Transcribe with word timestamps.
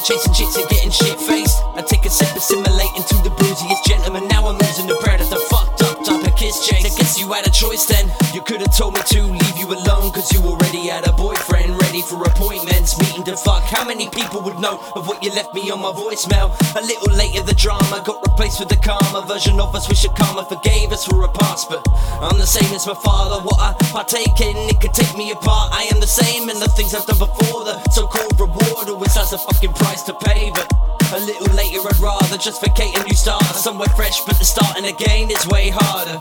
chasing 0.00 0.32
chicks 0.32 0.56
and 0.56 0.68
getting 0.68 0.90
shit 0.90 1.18
faced. 1.20 1.62
I 1.74 1.82
take 1.82 2.04
a 2.06 2.10
sip, 2.10 2.34
assimilating 2.36 3.02
to 3.02 3.16
the 3.22 3.30
bluesiest 3.30 3.84
gentleman. 3.84 4.28
Now 4.28 4.46
I'm 4.46 4.58
losing 4.58 4.86
the 4.86 4.98
bread 5.02 5.20
of 5.20 5.30
the 5.30 5.40
fucked 5.50 5.82
up 5.82 6.04
type 6.04 6.26
of 6.26 6.36
kiss 6.36 6.66
chase. 6.66 6.84
I 6.84 6.92
guess 6.96 7.18
you 7.18 7.32
had 7.32 7.46
a 7.46 7.50
choice 7.50 7.86
then. 7.86 8.10
You 8.34 8.42
could 8.42 8.60
have 8.60 8.76
told 8.76 8.94
me 8.94 9.02
to 9.14 9.22
leave 9.22 9.58
you 9.58 9.66
alone, 9.66 10.12
cause 10.12 10.32
you 10.32 10.40
already 10.42 10.88
had 10.88 11.06
a 11.06 11.12
boyfriend 11.12 11.80
ready 11.82 12.02
for 12.02 12.22
appointments. 12.22 12.98
Meeting 12.98 13.24
to 13.24 13.36
fuck. 13.36 13.62
How 13.64 13.84
many 13.84 14.08
people 14.10 14.40
would 14.42 14.58
know 14.58 14.80
of 14.94 15.06
what 15.06 15.22
you 15.22 15.30
left 15.30 15.54
me 15.54 15.70
on 15.70 15.80
my 15.80 15.92
voicemail? 15.92 16.54
A 16.76 16.82
little 16.82 17.12
later, 17.14 17.42
the 17.42 17.54
drama 17.54 18.02
got 18.04 18.22
replaced 18.26 18.60
with 18.60 18.68
the 18.68 18.76
calmer 18.76 19.26
version 19.26 19.60
of 19.60 19.74
us. 19.74 19.88
Wish 19.88 20.04
a 20.04 20.08
karma 20.08 20.44
forgave 20.44 20.92
us 20.92 21.04
for 21.06 21.22
a 21.24 21.28
past, 21.28 21.68
but 21.68 21.86
I'm 22.20 22.38
the 22.38 22.46
same 22.46 22.72
as 22.74 22.86
my 22.86 22.94
father. 22.94 23.42
What 23.44 23.58
I 23.60 23.74
partake 23.92 24.40
in, 24.40 24.56
it 24.68 24.80
could 24.80 24.94
take 24.94 25.16
me 25.16 25.30
apart. 25.32 25.72
I 25.72 25.88
am 25.92 26.00
the 26.00 26.06
same, 26.06 26.48
in 26.48 26.58
the 26.58 26.68
things 26.68 26.94
I've 26.94 27.06
done 27.06 27.18
before, 27.18 27.64
the 27.64 27.78
so 27.90 28.06
called 28.06 28.38
reward. 28.38 28.67
That's 29.14 29.32
a 29.32 29.38
fucking 29.38 29.72
price 29.72 30.02
to 30.04 30.14
pay, 30.14 30.50
but 30.50 30.70
a 31.12 31.20
little 31.20 31.54
later 31.54 31.80
I'd 31.80 31.98
rather 31.98 32.38
just 32.38 32.60
vacate 32.60 32.96
a 32.96 33.02
new 33.02 33.14
start. 33.14 33.42
Somewhere 33.44 33.88
fresh, 33.96 34.20
but 34.24 34.38
the 34.38 34.44
starting 34.44 34.84
again 34.84 35.30
is 35.30 35.46
way 35.48 35.70
harder. 35.70 36.20